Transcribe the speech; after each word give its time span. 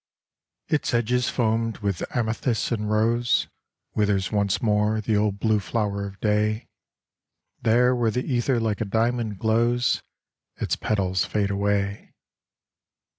ITS 0.69 0.95
edges 0.95 1.29
foamed 1.29 1.77
with 1.77 2.01
amethyst 2.17 2.71
and 2.71 2.89
rose, 2.89 3.45
Withers 3.93 4.31
once 4.31 4.59
more 4.59 4.99
the 4.99 5.15
old 5.15 5.37
blue 5.39 5.59
flower 5.59 6.07
of 6.07 6.19
day: 6.19 6.65
There 7.61 7.95
where 7.95 8.09
the 8.09 8.23
ether 8.25 8.59
like 8.59 8.81
a 8.81 8.85
diamond 8.85 9.37
glows 9.37 10.01
Its 10.55 10.75
petals 10.75 11.23
fade 11.23 11.51
away. 11.51 12.13